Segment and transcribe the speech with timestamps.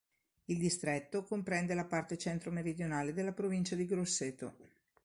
[0.45, 4.55] Il distretto comprende la parte centro-meridionale della provincia di Grosseto.